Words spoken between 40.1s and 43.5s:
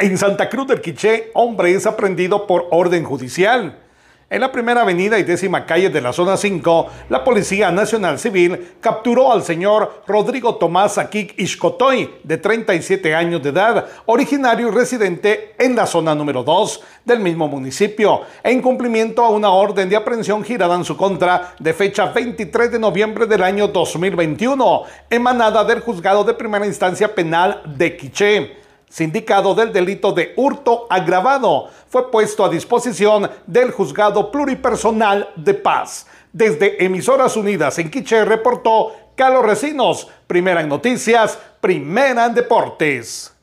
primera en noticias, primera en deportes.